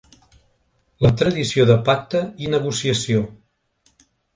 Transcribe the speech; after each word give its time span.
La 1.07 1.11
tradició 1.21 1.67
de 1.73 1.77
pacte 1.91 2.25
i 2.47 2.51
negociació. 2.59 3.25